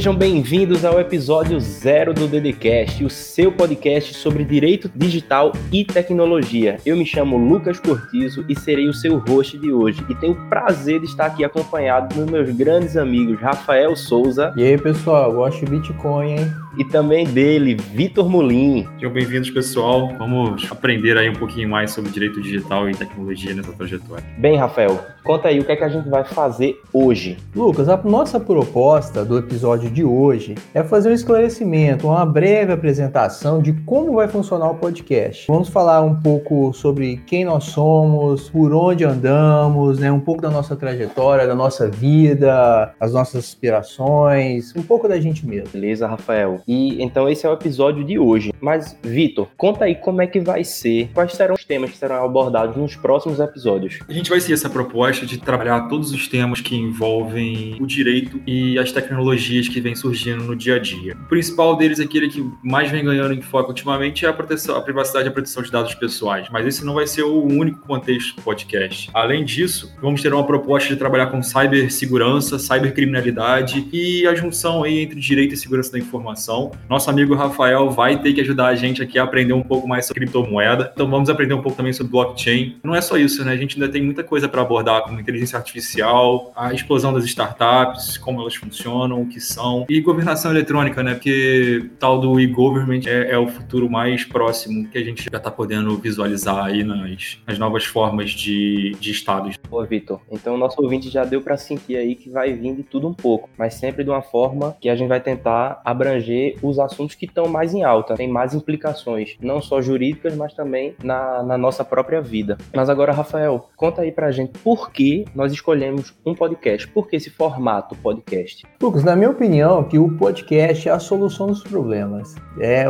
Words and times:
Sejam 0.00 0.16
bem-vindos 0.16 0.82
ao 0.82 0.98
episódio 0.98 1.60
zero 1.60 2.14
do 2.14 2.26
DDCast, 2.26 3.04
o 3.04 3.10
seu 3.10 3.52
podcast 3.52 4.14
sobre 4.14 4.44
direito 4.44 4.90
digital 4.96 5.52
e 5.70 5.84
tecnologia. 5.84 6.78
Eu 6.86 6.96
me 6.96 7.04
chamo 7.04 7.36
Lucas 7.36 7.78
Cortizo 7.78 8.42
e 8.48 8.58
serei 8.58 8.88
o 8.88 8.94
seu 8.94 9.18
host 9.18 9.58
de 9.58 9.70
hoje 9.70 10.02
e 10.08 10.14
tenho 10.14 10.32
o 10.32 10.48
prazer 10.48 11.00
de 11.00 11.04
estar 11.04 11.26
aqui 11.26 11.44
acompanhado 11.44 12.14
dos 12.14 12.30
meus 12.30 12.48
grandes 12.48 12.96
amigos 12.96 13.38
Rafael 13.38 13.94
Souza. 13.94 14.54
E 14.56 14.64
aí, 14.64 14.78
pessoal, 14.78 15.34
gosto 15.34 15.66
de 15.66 15.70
Bitcoin, 15.70 16.30
hein? 16.30 16.50
E 16.78 16.84
também 16.84 17.26
dele, 17.26 17.74
Vitor 17.74 18.26
Mulim. 18.26 18.88
Sejam 18.94 19.12
bem-vindos, 19.12 19.50
pessoal. 19.50 20.14
Vamos 20.16 20.66
aprender 20.70 21.18
aí 21.18 21.28
um 21.28 21.34
pouquinho 21.34 21.68
mais 21.68 21.90
sobre 21.90 22.10
direito 22.10 22.40
digital 22.40 22.88
e 22.88 22.94
tecnologia 22.94 23.52
nessa 23.52 23.72
trajetória. 23.72 24.24
Bem, 24.38 24.56
Rafael, 24.56 24.98
conta 25.24 25.48
aí 25.48 25.58
o 25.58 25.64
que 25.64 25.72
é 25.72 25.76
que 25.76 25.84
a 25.84 25.88
gente 25.88 26.08
vai 26.08 26.24
fazer 26.24 26.80
hoje. 26.90 27.36
Lucas, 27.54 27.88
a 27.88 27.96
nossa 27.98 28.40
proposta 28.40 29.24
do 29.24 29.36
episódio 29.36 29.89
de 29.90 30.04
hoje 30.04 30.54
é 30.74 30.82
fazer 30.82 31.10
um 31.10 31.14
esclarecimento, 31.14 32.06
uma 32.06 32.24
breve 32.24 32.72
apresentação 32.72 33.60
de 33.60 33.72
como 33.84 34.14
vai 34.14 34.28
funcionar 34.28 34.70
o 34.70 34.74
podcast. 34.74 35.46
Vamos 35.48 35.68
falar 35.68 36.02
um 36.02 36.14
pouco 36.14 36.72
sobre 36.72 37.18
quem 37.26 37.44
nós 37.44 37.64
somos, 37.64 38.48
por 38.50 38.72
onde 38.72 39.04
andamos, 39.04 39.98
né, 39.98 40.10
um 40.10 40.20
pouco 40.20 40.42
da 40.42 40.50
nossa 40.50 40.76
trajetória, 40.76 41.46
da 41.46 41.54
nossa 41.54 41.88
vida, 41.88 42.94
as 42.98 43.12
nossas 43.12 43.44
aspirações, 43.44 44.74
um 44.76 44.82
pouco 44.82 45.08
da 45.08 45.20
gente 45.20 45.46
mesmo. 45.46 45.68
Beleza, 45.72 46.06
Rafael? 46.06 46.60
E 46.66 47.02
então 47.02 47.28
esse 47.28 47.46
é 47.46 47.50
o 47.50 47.52
episódio 47.52 48.04
de 48.04 48.18
hoje. 48.18 48.52
Mas, 48.60 48.96
Vitor, 49.02 49.48
conta 49.56 49.84
aí 49.84 49.94
como 49.94 50.22
é 50.22 50.26
que 50.26 50.40
vai 50.40 50.64
ser, 50.64 51.10
quais 51.14 51.32
serão 51.32 51.54
os 51.54 51.64
temas 51.64 51.90
que 51.90 51.96
serão 51.96 52.24
abordados 52.24 52.76
nos 52.76 52.96
próximos 52.96 53.40
episódios. 53.40 53.98
A 54.08 54.12
gente 54.12 54.30
vai 54.30 54.40
seguir 54.40 54.54
essa 54.54 54.68
proposta 54.68 55.26
de 55.26 55.38
trabalhar 55.38 55.88
todos 55.88 56.12
os 56.12 56.28
temas 56.28 56.60
que 56.60 56.76
envolvem 56.76 57.76
o 57.80 57.86
direito 57.86 58.40
e 58.46 58.78
as 58.78 58.92
tecnologias 58.92 59.68
que 59.68 59.79
vêm 59.80 59.94
surgindo 59.94 60.44
no 60.44 60.56
dia 60.56 60.76
a 60.76 60.78
dia. 60.78 61.16
O 61.24 61.28
principal 61.28 61.76
deles, 61.76 62.00
aquele 62.00 62.28
que 62.28 62.44
mais 62.62 62.90
vem 62.90 63.04
ganhando 63.04 63.34
em 63.34 63.40
foco 63.40 63.68
ultimamente, 63.68 64.24
é 64.24 64.28
a 64.28 64.32
proteção, 64.32 64.76
a 64.76 64.82
privacidade 64.82 65.26
e 65.26 65.28
a 65.28 65.32
proteção 65.32 65.62
de 65.62 65.70
dados 65.70 65.94
pessoais. 65.94 66.48
Mas 66.50 66.66
esse 66.66 66.84
não 66.84 66.94
vai 66.94 67.06
ser 67.06 67.22
o 67.22 67.42
único 67.42 67.80
contexto 67.86 68.36
do 68.36 68.42
podcast. 68.42 69.10
Além 69.14 69.44
disso, 69.44 69.92
vamos 70.00 70.22
ter 70.22 70.32
uma 70.32 70.46
proposta 70.46 70.88
de 70.88 70.96
trabalhar 70.96 71.26
com 71.26 71.42
cibersegurança, 71.42 72.58
cybercriminalidade 72.58 73.88
e 73.92 74.26
a 74.26 74.34
junção 74.34 74.82
aí 74.82 75.00
entre 75.00 75.18
direito 75.18 75.54
e 75.54 75.56
segurança 75.56 75.92
da 75.92 75.98
informação 75.98 76.50
nosso 76.88 77.08
amigo 77.08 77.34
Rafael 77.34 77.90
vai 77.90 78.20
ter 78.20 78.32
que 78.32 78.40
ajudar 78.40 78.66
a 78.66 78.74
gente 78.74 79.02
aqui 79.02 79.18
a 79.18 79.24
aprender 79.24 79.52
um 79.52 79.62
pouco 79.62 79.86
mais 79.86 80.06
sobre 80.06 80.20
criptomoeda. 80.20 80.90
Então 80.92 81.08
vamos 81.08 81.30
aprender 81.30 81.54
um 81.54 81.62
pouco 81.62 81.76
também 81.76 81.92
sobre 81.92 82.10
blockchain. 82.10 82.76
Não 82.82 82.94
é 82.94 83.00
só 83.00 83.16
isso, 83.16 83.44
né? 83.44 83.52
A 83.52 83.56
gente 83.56 83.80
ainda 83.80 83.90
tem 83.90 84.02
muita 84.02 84.24
coisa 84.24 84.48
para 84.48 84.62
abordar, 84.62 85.02
como 85.02 85.20
inteligência 85.20 85.56
artificial, 85.56 86.52
a 86.56 86.72
explosão 86.72 87.12
das 87.12 87.24
startups, 87.24 88.18
como 88.18 88.40
elas 88.40 88.54
funcionam, 88.54 89.22
o 89.22 89.26
que 89.26 89.40
são, 89.40 89.69
e 89.88 90.00
governação 90.00 90.50
eletrônica, 90.50 91.02
né? 91.02 91.14
Porque 91.14 91.90
tal 91.98 92.20
do 92.20 92.38
e-government 92.40 93.02
é, 93.06 93.32
é, 93.32 93.38
o 93.38 93.48
futuro 93.48 93.88
mais 93.90 94.24
próximo 94.24 94.88
que 94.88 94.98
a 94.98 95.04
gente 95.04 95.28
já 95.30 95.38
está 95.38 95.50
podendo 95.50 95.96
visualizar 95.96 96.64
aí 96.64 96.84
nas, 96.84 97.38
nas 97.46 97.58
novas 97.58 97.84
formas 97.84 98.30
de, 98.30 98.96
de 99.00 99.10
estados. 99.10 99.56
Ô, 99.70 99.84
Vitor, 99.84 100.20
então 100.30 100.54
o 100.54 100.58
nosso 100.58 100.80
ouvinte 100.82 101.08
já 101.08 101.24
deu 101.24 101.40
para 101.40 101.56
sentir 101.56 101.96
aí 101.96 102.14
que 102.14 102.30
vai 102.30 102.52
vir 102.52 102.74
de 102.74 102.82
tudo 102.82 103.08
um 103.08 103.14
pouco, 103.14 103.48
mas 103.56 103.74
sempre 103.74 104.04
de 104.04 104.10
uma 104.10 104.22
forma 104.22 104.76
que 104.80 104.88
a 104.88 104.96
gente 104.96 105.08
vai 105.08 105.20
tentar 105.20 105.80
abranger 105.84 106.56
os 106.62 106.78
assuntos 106.78 107.14
que 107.14 107.26
estão 107.26 107.48
mais 107.48 107.74
em 107.74 107.82
alta, 107.82 108.14
tem 108.14 108.28
mais 108.28 108.54
implicações, 108.54 109.36
não 109.40 109.60
só 109.60 109.80
jurídicas, 109.80 110.34
mas 110.34 110.54
também 110.54 110.94
na, 111.02 111.42
na 111.42 111.58
nossa 111.58 111.84
própria 111.84 112.20
vida. 112.20 112.58
Mas 112.74 112.88
agora, 112.88 113.12
Rafael, 113.12 113.68
conta 113.76 114.02
aí 114.02 114.12
pra 114.12 114.30
gente 114.30 114.52
por 114.58 114.90
que 114.90 115.24
nós 115.34 115.52
escolhemos 115.52 116.14
um 116.24 116.34
podcast, 116.34 116.88
por 116.88 117.08
que 117.08 117.16
esse 117.16 117.30
formato 117.30 117.94
podcast? 117.96 118.64
Lucas, 118.80 119.04
na 119.04 119.16
minha 119.16 119.30
opinião, 119.30 119.59
que 119.88 119.98
o 119.98 120.10
podcast 120.16 120.88
é 120.88 120.92
a 120.92 120.98
solução 120.98 121.48
dos 121.48 121.62
problemas. 121.62 122.34
É 122.58 122.84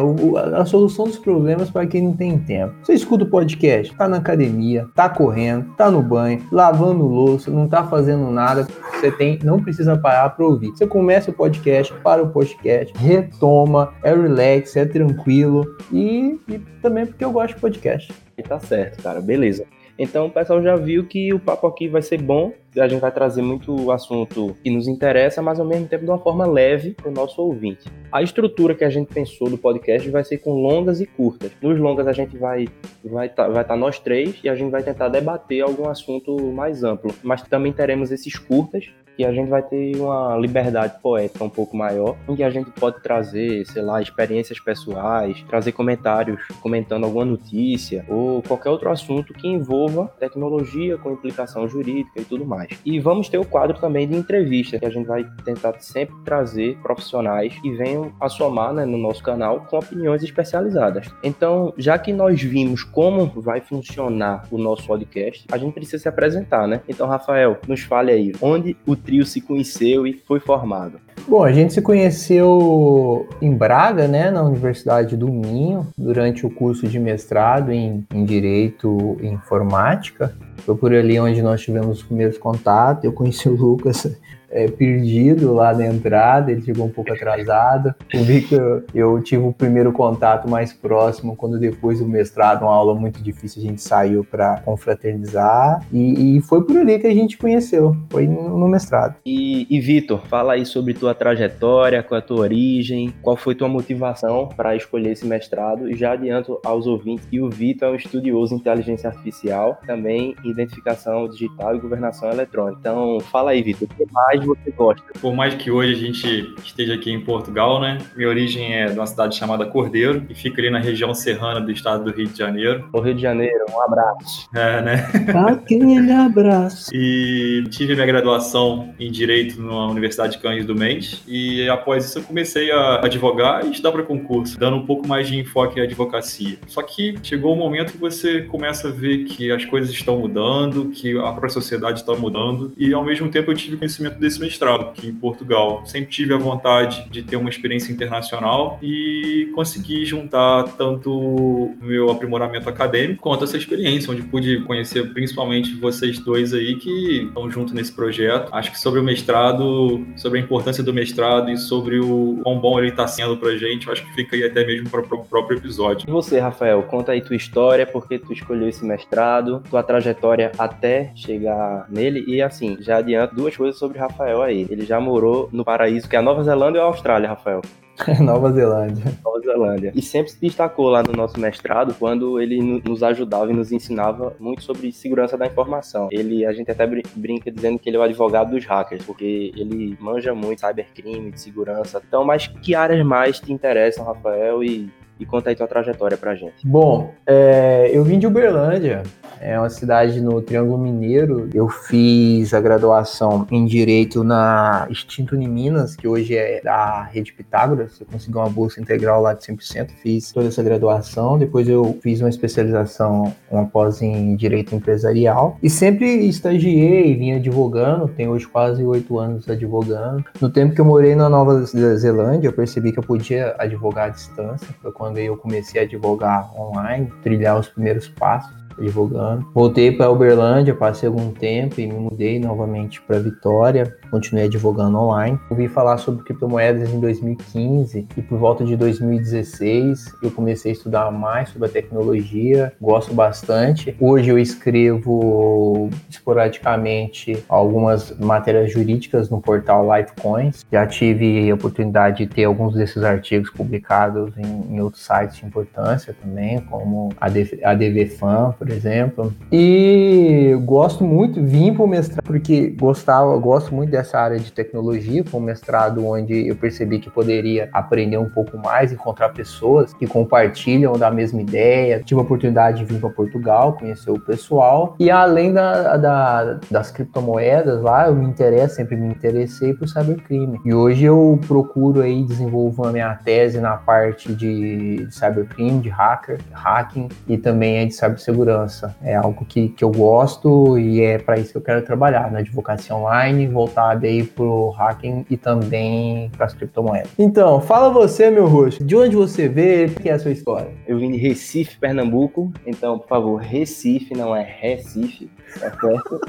a 0.56 0.64
solução 0.64 1.06
dos 1.06 1.18
problemas 1.18 1.70
para 1.70 1.86
quem 1.86 2.02
não 2.02 2.12
tem 2.12 2.38
tempo. 2.38 2.74
Você 2.82 2.94
escuta 2.94 3.24
o 3.24 3.30
podcast, 3.30 3.94
tá 3.96 4.08
na 4.08 4.18
academia, 4.18 4.86
tá 4.94 5.08
correndo, 5.08 5.66
tá 5.76 5.90
no 5.90 6.02
banho, 6.02 6.44
lavando 6.50 7.06
louça, 7.06 7.50
não 7.50 7.68
tá 7.68 7.84
fazendo 7.84 8.30
nada, 8.30 8.66
você 8.92 9.10
tem, 9.10 9.38
não 9.42 9.62
precisa 9.62 9.96
parar 9.96 10.30
para 10.30 10.44
ouvir. 10.44 10.70
Você 10.70 10.86
começa 10.86 11.30
o 11.30 11.34
podcast, 11.34 11.92
para 12.02 12.22
o 12.22 12.30
podcast, 12.30 12.94
toma, 13.38 13.92
é 14.02 14.14
relax, 14.14 14.76
é 14.76 14.84
tranquilo 14.84 15.64
e, 15.92 16.38
e 16.48 16.58
também 16.80 17.06
porque 17.06 17.24
eu 17.24 17.32
gosto 17.32 17.54
de 17.54 17.60
podcast. 17.60 18.12
E 18.36 18.42
tá 18.42 18.58
certo, 18.58 19.02
cara, 19.02 19.20
beleza. 19.20 19.64
Então 20.00 20.28
o 20.28 20.30
pessoal 20.30 20.62
já 20.62 20.76
viu 20.76 21.04
que 21.04 21.30
o 21.34 21.38
papo 21.38 21.66
aqui 21.66 21.86
vai 21.86 22.00
ser 22.00 22.22
bom, 22.22 22.54
a 22.78 22.88
gente 22.88 23.00
vai 23.00 23.12
trazer 23.12 23.42
muito 23.42 23.92
assunto 23.92 24.56
que 24.62 24.70
nos 24.70 24.88
interessa, 24.88 25.42
mas 25.42 25.60
ao 25.60 25.66
mesmo 25.66 25.86
tempo 25.88 26.04
de 26.04 26.10
uma 26.10 26.18
forma 26.18 26.46
leve 26.46 26.92
para 26.92 27.10
o 27.10 27.12
nosso 27.12 27.42
ouvinte. 27.42 27.86
A 28.10 28.22
estrutura 28.22 28.74
que 28.74 28.82
a 28.82 28.88
gente 28.88 29.12
pensou 29.12 29.50
do 29.50 29.58
podcast 29.58 30.08
vai 30.08 30.24
ser 30.24 30.38
com 30.38 30.54
longas 30.54 31.02
e 31.02 31.06
curtas. 31.06 31.52
Nos 31.60 31.78
longas 31.78 32.06
a 32.06 32.14
gente 32.14 32.34
vai 32.38 32.66
vai 33.04 33.28
tá, 33.28 33.46
vai 33.46 33.62
tá 33.62 33.76
nós 33.76 33.98
três 33.98 34.40
e 34.42 34.48
a 34.48 34.54
gente 34.54 34.70
vai 34.70 34.82
tentar 34.82 35.08
debater 35.08 35.60
algum 35.60 35.86
assunto 35.86 36.34
mais 36.50 36.82
amplo, 36.82 37.14
mas 37.22 37.42
também 37.42 37.70
teremos 37.70 38.10
esses 38.10 38.38
curtas 38.38 38.90
que 39.20 39.24
a 39.26 39.32
gente 39.34 39.50
vai 39.50 39.62
ter 39.62 39.96
uma 39.98 40.34
liberdade 40.38 40.98
poética 41.02 41.44
um 41.44 41.50
pouco 41.50 41.76
maior, 41.76 42.16
em 42.26 42.34
que 42.34 42.42
a 42.42 42.48
gente 42.48 42.70
pode 42.70 43.02
trazer, 43.02 43.66
sei 43.66 43.82
lá, 43.82 44.00
experiências 44.00 44.58
pessoais, 44.58 45.42
trazer 45.42 45.72
comentários 45.72 46.42
comentando 46.62 47.04
alguma 47.04 47.26
notícia 47.26 48.02
ou 48.08 48.40
qualquer 48.42 48.70
outro 48.70 48.88
assunto 48.88 49.34
que 49.34 49.46
envolva 49.46 50.06
tecnologia 50.18 50.96
com 50.96 51.12
implicação 51.12 51.68
jurídica 51.68 52.18
e 52.18 52.24
tudo 52.24 52.46
mais. 52.46 52.70
E 52.82 52.98
vamos 52.98 53.28
ter 53.28 53.36
o 53.36 53.44
quadro 53.44 53.78
também 53.78 54.08
de 54.08 54.16
entrevista, 54.16 54.78
que 54.78 54.86
a 54.86 54.90
gente 54.90 55.06
vai 55.06 55.22
tentar 55.44 55.78
sempre 55.80 56.16
trazer 56.24 56.78
profissionais 56.78 57.52
que 57.60 57.70
venham 57.72 58.14
a 58.18 58.26
somar 58.30 58.72
né, 58.72 58.86
no 58.86 58.96
nosso 58.96 59.22
canal 59.22 59.66
com 59.68 59.78
opiniões 59.78 60.22
especializadas. 60.22 61.10
Então, 61.22 61.74
já 61.76 61.98
que 61.98 62.10
nós 62.10 62.40
vimos 62.40 62.84
como 62.84 63.26
vai 63.38 63.60
funcionar 63.60 64.46
o 64.50 64.56
nosso 64.56 64.86
podcast, 64.86 65.44
a 65.52 65.58
gente 65.58 65.74
precisa 65.74 65.98
se 65.98 66.08
apresentar, 66.08 66.66
né? 66.66 66.80
Então, 66.88 67.06
Rafael, 67.06 67.58
nos 67.68 67.82
fale 67.82 68.12
aí, 68.12 68.32
onde 68.40 68.74
o 68.86 68.96
trio 69.10 69.26
se 69.26 69.40
conheceu 69.40 70.06
e 70.06 70.12
foi 70.12 70.38
formado? 70.38 71.00
Bom, 71.26 71.42
a 71.42 71.50
gente 71.50 71.72
se 71.72 71.82
conheceu 71.82 73.28
em 73.42 73.52
Braga, 73.52 74.06
né, 74.06 74.30
na 74.30 74.44
Universidade 74.44 75.16
do 75.16 75.28
Minho, 75.28 75.84
durante 75.98 76.46
o 76.46 76.50
curso 76.50 76.86
de 76.86 76.98
mestrado 77.00 77.72
em, 77.72 78.06
em 78.14 78.24
Direito 78.24 79.18
e 79.20 79.26
Informática. 79.26 80.32
Foi 80.58 80.76
por 80.76 80.94
ali 80.94 81.18
onde 81.18 81.42
nós 81.42 81.60
tivemos 81.60 81.98
os 81.98 82.02
primeiros 82.04 82.38
contatos. 82.38 83.02
Eu 83.02 83.12
conheci 83.12 83.48
o 83.48 83.56
Lucas 83.56 84.16
é, 84.50 84.68
perdido 84.68 85.52
lá 85.54 85.72
na 85.72 85.86
entrada, 85.86 86.50
ele 86.50 86.62
chegou 86.62 86.86
um 86.86 86.90
pouco 86.90 87.12
atrasado. 87.12 87.94
O 88.14 88.22
Victor, 88.22 88.84
eu 88.94 89.20
tive 89.22 89.42
o 89.44 89.52
primeiro 89.52 89.92
contato 89.92 90.48
mais 90.48 90.72
próximo 90.72 91.36
quando 91.36 91.58
depois 91.58 92.00
do 92.00 92.06
mestrado, 92.06 92.62
uma 92.62 92.74
aula 92.74 92.94
muito 92.94 93.22
difícil, 93.22 93.62
a 93.62 93.66
gente 93.66 93.82
saiu 93.82 94.24
para 94.24 94.60
confraternizar 94.60 95.84
e, 95.92 96.36
e, 96.36 96.40
foi 96.42 96.64
por 96.64 96.76
ali 96.76 96.98
que 96.98 97.06
a 97.06 97.14
gente 97.14 97.38
conheceu, 97.38 97.96
foi 98.10 98.26
no, 98.26 98.58
no 98.58 98.68
mestrado. 98.68 99.16
E, 99.24 99.66
e 99.70 99.80
Vitor, 99.80 100.26
fala 100.26 100.54
aí 100.54 100.66
sobre 100.66 100.94
tua 100.94 101.14
trajetória, 101.14 102.02
qual 102.02 102.20
é 102.20 102.22
a 102.22 102.26
tua 102.26 102.40
origem, 102.40 103.12
qual 103.22 103.36
foi 103.36 103.54
tua 103.54 103.68
motivação 103.68 104.48
para 104.48 104.74
escolher 104.74 105.12
esse 105.12 105.26
mestrado 105.26 105.88
e 105.90 105.94
já 105.94 106.12
adianto 106.12 106.58
aos 106.64 106.86
ouvintes 106.86 107.26
que 107.26 107.40
o 107.40 107.48
Vitor 107.48 107.88
é 107.88 107.92
um 107.92 107.94
estudioso 107.94 108.54
em 108.54 108.58
inteligência 108.58 109.08
artificial, 109.08 109.78
também 109.86 110.34
identificação 110.44 111.28
digital 111.28 111.76
e 111.76 111.78
governação 111.78 112.30
eletrônica. 112.30 112.78
Então, 112.80 113.20
fala 113.20 113.52
aí, 113.52 113.62
Vitor, 113.62 113.88
o 113.90 113.94
que 113.94 114.12
mais 114.12 114.39
mais 114.46 114.58
você 114.58 114.70
gosta? 114.70 115.02
Por 115.20 115.34
mais 115.34 115.54
que 115.54 115.70
hoje 115.70 115.92
a 115.92 115.96
gente 115.96 116.54
esteja 116.64 116.94
aqui 116.94 117.10
em 117.10 117.20
Portugal, 117.20 117.80
né? 117.80 117.98
Minha 118.16 118.28
origem 118.28 118.74
é 118.74 118.86
de 118.86 118.98
uma 118.98 119.06
cidade 119.06 119.36
chamada 119.36 119.66
Cordeiro, 119.66 120.24
e 120.28 120.34
fica 120.34 120.60
ali 120.60 120.70
na 120.70 120.78
região 120.78 121.14
serrana 121.14 121.60
do 121.60 121.70
estado 121.70 122.04
do 122.04 122.10
Rio 122.10 122.28
de 122.28 122.38
Janeiro. 122.38 122.88
O 122.92 123.00
Rio 123.00 123.14
de 123.14 123.22
Janeiro, 123.22 123.64
um 123.70 123.82
abraço. 123.82 124.48
É, 124.54 124.82
né? 124.82 125.10
Aquele 125.48 126.12
abraço. 126.12 126.90
E 126.92 127.64
tive 127.70 127.94
minha 127.94 128.06
graduação 128.06 128.94
em 128.98 129.10
Direito 129.10 129.60
na 129.60 129.88
Universidade 129.88 130.38
Cândido 130.38 130.74
Mendes, 130.74 131.22
e 131.26 131.68
após 131.68 132.04
isso 132.04 132.18
eu 132.18 132.22
comecei 132.22 132.70
a 132.70 133.04
advogar 133.04 133.64
e 133.64 133.70
estudar 133.70 133.92
para 133.92 134.02
concurso, 134.02 134.58
dando 134.58 134.76
um 134.76 134.86
pouco 134.86 135.06
mais 135.06 135.28
de 135.28 135.38
enfoque 135.38 135.80
em 135.80 135.82
advocacia. 135.82 136.58
Só 136.66 136.82
que 136.82 137.16
chegou 137.22 137.54
um 137.54 137.58
momento 137.58 137.92
que 137.92 137.98
você 137.98 138.42
começa 138.42 138.88
a 138.88 138.90
ver 138.90 139.24
que 139.24 139.50
as 139.50 139.64
coisas 139.64 139.90
estão 139.90 140.18
mudando, 140.18 140.90
que 140.90 141.16
a 141.18 141.30
própria 141.30 141.50
sociedade 141.50 142.00
está 142.00 142.14
mudando, 142.14 142.72
e 142.76 142.92
ao 142.92 143.04
mesmo 143.04 143.28
tempo 143.28 143.50
eu 143.50 143.54
tive 143.54 143.76
conhecimento 143.76 144.18
desse 144.18 144.29
desse 144.30 144.40
mestrado 144.40 144.82
aqui 144.82 145.08
em 145.08 145.14
Portugal. 145.14 145.82
Sempre 145.84 146.10
tive 146.10 146.32
a 146.32 146.38
vontade 146.38 147.04
de 147.10 147.22
ter 147.22 147.36
uma 147.36 147.50
experiência 147.50 147.92
internacional 147.92 148.78
e 148.80 149.50
consegui 149.54 150.04
juntar 150.04 150.64
tanto 150.78 151.74
meu 151.80 152.10
aprimoramento 152.10 152.68
acadêmico 152.68 153.22
quanto 153.22 153.44
essa 153.44 153.56
experiência, 153.56 154.12
onde 154.12 154.22
pude 154.22 154.60
conhecer 154.62 155.12
principalmente 155.12 155.74
vocês 155.74 156.18
dois 156.20 156.54
aí 156.54 156.76
que 156.76 157.24
estão 157.24 157.50
junto 157.50 157.74
nesse 157.74 157.92
projeto. 157.92 158.48
Acho 158.52 158.70
que 158.70 158.78
sobre 158.78 159.00
o 159.00 159.02
mestrado, 159.02 160.06
sobre 160.16 160.38
a 160.38 160.42
importância 160.42 160.84
do 160.84 160.94
mestrado 160.94 161.50
e 161.50 161.56
sobre 161.56 161.98
o 161.98 162.38
quão 162.44 162.60
bom 162.60 162.78
ele 162.78 162.88
está 162.88 163.06
sendo 163.06 163.36
pra 163.36 163.56
gente, 163.56 163.90
acho 163.90 164.06
que 164.06 164.14
fica 164.14 164.36
aí 164.36 164.44
até 164.44 164.64
mesmo 164.64 164.88
para 164.88 165.00
o 165.00 165.24
próprio 165.24 165.58
episódio. 165.58 166.08
E 166.08 166.10
você, 166.10 166.38
Rafael, 166.38 166.82
conta 166.84 167.12
aí 167.12 167.20
tua 167.20 167.36
história, 167.36 167.84
por 167.84 168.06
que 168.06 168.18
tu 168.18 168.32
escolheu 168.32 168.68
esse 168.68 168.84
mestrado, 168.84 169.62
tua 169.68 169.82
trajetória 169.82 170.52
até 170.56 171.12
chegar 171.16 171.86
nele 171.90 172.24
e 172.26 172.40
assim, 172.40 172.76
já 172.80 172.98
adianto 172.98 173.34
duas 173.34 173.56
coisas 173.56 173.78
sobre 173.78 173.98
Rafael 173.98 174.19
Rafael 174.20 174.42
aí. 174.42 174.66
Ele 174.68 174.84
já 174.84 175.00
morou 175.00 175.48
no 175.50 175.64
paraíso 175.64 176.08
que 176.08 176.14
é 176.14 176.18
a 176.18 176.22
Nova 176.22 176.42
Zelândia 176.44 176.80
ou 176.80 176.86
a 176.86 176.90
Austrália, 176.90 177.30
Rafael? 177.30 177.62
Nova 178.20 178.52
Zelândia. 178.52 179.04
Nova 179.24 179.40
Zelândia. 179.40 179.92
E 179.94 180.02
sempre 180.02 180.30
se 180.30 180.40
destacou 180.40 180.88
lá 180.88 181.02
no 181.02 181.12
nosso 181.12 181.40
mestrado 181.40 181.94
quando 181.98 182.40
ele 182.40 182.82
nos 182.82 183.02
ajudava 183.02 183.50
e 183.50 183.54
nos 183.54 183.72
ensinava 183.72 184.34
muito 184.38 184.62
sobre 184.62 184.92
segurança 184.92 185.36
da 185.36 185.46
informação. 185.46 186.08
Ele, 186.10 186.44
a 186.44 186.52
gente 186.52 186.70
até 186.70 186.86
brinca 186.86 187.50
dizendo 187.50 187.78
que 187.78 187.88
ele 187.88 187.96
é 187.96 188.00
o 188.00 188.02
advogado 188.02 188.50
dos 188.50 188.64
hackers, 188.64 189.04
porque 189.04 189.52
ele 189.56 189.96
manja 190.00 190.34
muito 190.34 190.60
cybercrime, 190.60 191.30
de 191.30 191.40
segurança. 191.40 192.00
Então, 192.06 192.24
mas 192.24 192.46
que 192.46 192.74
áreas 192.74 193.04
mais 193.04 193.40
te 193.40 193.52
interessam, 193.52 194.04
Rafael? 194.04 194.62
E 194.62 194.90
e 195.20 195.26
conta 195.26 195.50
aí 195.50 195.56
tua 195.56 195.68
trajetória 195.68 196.16
pra 196.16 196.34
gente. 196.34 196.66
Bom, 196.66 197.12
é, 197.26 197.90
eu 197.92 198.02
vim 198.02 198.18
de 198.18 198.26
Uberlândia, 198.26 199.02
é 199.40 199.58
uma 199.58 199.70
cidade 199.70 200.20
no 200.20 200.42
Triângulo 200.42 200.76
Mineiro. 200.76 201.48
Eu 201.54 201.66
fiz 201.68 202.52
a 202.52 202.60
graduação 202.60 203.46
em 203.50 203.64
Direito 203.64 204.22
na 204.22 204.86
Extinto 204.90 205.34
Minas, 205.34 205.96
que 205.96 206.06
hoje 206.06 206.36
é 206.36 206.60
da 206.62 207.04
Rede 207.04 207.32
Pitágoras. 207.32 207.98
Eu 207.98 208.06
consegui 208.06 208.36
uma 208.36 208.50
bolsa 208.50 208.80
integral 208.80 209.22
lá 209.22 209.32
de 209.32 209.42
100%, 209.44 209.90
fiz 210.02 210.30
toda 210.30 210.48
essa 210.48 210.62
graduação. 210.62 211.38
Depois 211.38 211.66
eu 211.68 211.98
fiz 212.02 212.20
uma 212.20 212.28
especialização, 212.28 213.34
uma 213.50 213.64
pós 213.64 214.02
em 214.02 214.36
Direito 214.36 214.74
Empresarial. 214.74 215.56
E 215.62 215.70
sempre 215.70 216.06
estagiei, 216.26 217.16
vim 217.16 217.32
advogando, 217.32 218.08
tenho 218.08 218.32
hoje 218.32 218.46
quase 218.46 218.84
oito 218.84 219.18
anos 219.18 219.48
advogando. 219.48 220.22
No 220.38 220.50
tempo 220.50 220.74
que 220.74 220.80
eu 220.80 220.84
morei 220.84 221.14
na 221.14 221.30
Nova 221.30 221.62
Zelândia, 221.62 222.48
eu 222.48 222.52
percebi 222.52 222.92
que 222.92 222.98
eu 222.98 223.04
podia 223.04 223.54
advogar 223.58 224.06
à 224.06 224.10
distância. 224.10 224.68
Foi 224.82 224.92
quando 224.92 225.09
quando 225.10 225.18
eu 225.18 225.36
comecei 225.36 225.80
a 225.80 225.84
advogar 225.84 226.54
online, 226.58 227.12
trilhar 227.20 227.58
os 227.58 227.68
primeiros 227.68 228.06
passos 228.06 228.54
advogando. 228.78 229.46
Voltei 229.54 229.92
para 229.92 230.10
Uberlândia, 230.10 230.74
passei 230.74 231.08
algum 231.08 231.30
tempo 231.30 231.80
e 231.80 231.86
me 231.86 231.98
mudei 231.98 232.38
novamente 232.38 233.00
para 233.02 233.18
Vitória, 233.18 233.96
continuei 234.10 234.46
advogando 234.46 234.98
online. 234.98 235.38
Ouvi 235.50 235.68
falar 235.68 235.98
sobre 235.98 236.24
criptomoedas 236.24 236.92
em 236.92 237.00
2015 237.00 238.06
e 238.16 238.22
por 238.22 238.38
volta 238.38 238.64
de 238.64 238.76
2016 238.76 240.16
eu 240.22 240.30
comecei 240.30 240.72
a 240.72 240.74
estudar 240.74 241.10
mais 241.10 241.50
sobre 241.50 241.68
a 241.68 241.70
tecnologia, 241.70 242.72
gosto 242.80 243.14
bastante. 243.14 243.96
Hoje 244.00 244.30
eu 244.30 244.38
escrevo 244.38 245.90
esporadicamente 246.08 247.44
algumas 247.48 248.16
matérias 248.18 248.72
jurídicas 248.72 249.30
no 249.30 249.40
portal 249.40 249.86
Lifecoins. 249.96 250.64
Já 250.70 250.86
tive 250.86 251.50
a 251.50 251.54
oportunidade 251.54 252.18
de 252.18 252.26
ter 252.26 252.44
alguns 252.44 252.74
desses 252.74 253.02
artigos 253.02 253.50
publicados 253.50 254.36
em, 254.36 254.74
em 254.74 254.80
outros 254.80 255.04
sites 255.04 255.36
de 255.36 255.46
importância 255.46 256.14
também, 256.22 256.60
como 256.60 257.10
a 257.20 257.74
DVFan, 257.74 258.54
por 258.60 258.68
exemplo. 258.68 259.32
E 259.50 260.54
gosto 260.66 261.02
muito, 261.02 261.42
vim 261.42 261.72
para 261.72 261.82
o 261.82 261.88
mestrado 261.88 262.22
porque 262.22 262.68
gostava, 262.78 263.34
gosto 263.38 263.74
muito 263.74 263.90
dessa 263.90 264.18
área 264.18 264.38
de 264.38 264.52
tecnologia, 264.52 265.24
foi 265.24 265.40
um 265.40 265.42
mestrado 265.42 266.06
onde 266.06 266.46
eu 266.46 266.54
percebi 266.54 266.98
que 266.98 267.08
poderia 267.08 267.70
aprender 267.72 268.18
um 268.18 268.28
pouco 268.28 268.58
mais, 268.58 268.92
encontrar 268.92 269.30
pessoas 269.30 269.94
que 269.94 270.06
compartilham 270.06 270.92
da 270.98 271.10
mesma 271.10 271.40
ideia. 271.40 272.02
Tive 272.04 272.20
a 272.20 272.22
oportunidade 272.22 272.80
de 272.80 272.84
vir 272.84 273.00
para 273.00 273.08
Portugal, 273.08 273.72
conhecer 273.72 274.10
o 274.10 274.20
pessoal. 274.20 274.94
E 275.00 275.10
além 275.10 275.54
da, 275.54 275.96
da, 275.96 276.60
das 276.70 276.90
criptomoedas 276.90 277.80
lá, 277.80 278.08
eu 278.08 278.14
me 278.14 278.26
interesso, 278.26 278.76
sempre 278.76 278.94
me 278.94 279.08
interessei 279.08 279.72
por 279.72 279.88
cybercrime. 279.88 280.60
E 280.66 280.74
hoje 280.74 281.06
eu 281.06 281.40
procuro 281.46 282.02
aí 282.02 282.22
desenvolver 282.24 282.88
a 282.88 282.92
minha 282.92 283.14
tese 283.14 283.58
na 283.58 283.78
parte 283.78 284.34
de, 284.34 285.06
de 285.06 285.14
cybercrime, 285.14 285.80
de 285.80 285.88
hacker, 285.88 286.38
hacking 286.52 287.08
e 287.26 287.38
também 287.38 287.88
de 287.88 287.94
cibersegurança 287.94 288.49
segurança. 288.50 288.96
É 289.02 289.14
algo 289.14 289.44
que, 289.44 289.68
que 289.68 289.84
eu 289.84 289.90
gosto 289.90 290.78
e 290.78 291.00
é 291.00 291.18
para 291.18 291.38
isso 291.38 291.52
que 291.52 291.58
eu 291.58 291.62
quero 291.62 291.82
trabalhar, 291.82 292.30
na 292.30 292.40
advocacia 292.40 292.94
online, 292.94 293.46
voltada 293.46 294.06
aí 294.06 294.24
pro 294.24 294.70
hacking 294.70 295.24
e 295.30 295.36
também 295.36 296.30
para 296.36 296.46
as 296.46 296.54
criptomoedas. 296.54 297.10
Então, 297.18 297.60
fala 297.60 297.90
você, 297.90 298.30
meu 298.30 298.46
rosto, 298.46 298.84
de 298.84 298.96
onde 298.96 299.16
você 299.16 299.48
vê, 299.48 299.86
o 299.86 300.00
que 300.00 300.08
é 300.08 300.12
a 300.12 300.18
sua 300.18 300.32
história? 300.32 300.72
Eu 300.86 300.98
vim 300.98 301.12
de 301.12 301.18
Recife, 301.18 301.78
Pernambuco, 301.78 302.52
então, 302.66 302.98
por 302.98 303.08
favor, 303.08 303.36
Recife, 303.36 304.14
não 304.14 304.34
é 304.34 304.42
Recife, 304.42 305.30
tá 305.60 305.70
certo? 305.78 306.20